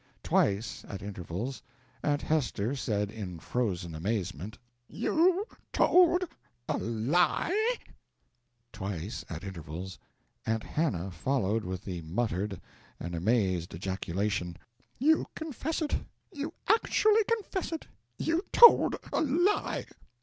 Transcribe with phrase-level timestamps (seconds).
[0.23, 1.61] Twice, at intervals,
[2.01, 6.27] Aunt Hester said, in frozen amazement: "You told
[6.67, 7.75] a lie?"
[8.71, 9.99] Twice, at intervals,
[10.43, 12.59] Aunt Hannah followed with the muttered
[12.99, 14.57] and amazed ejaculation:
[14.97, 15.97] "You confess it
[16.33, 17.85] you actually confess it
[18.17, 19.85] you told a lie!"